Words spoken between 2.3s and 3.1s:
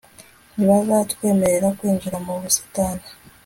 busitani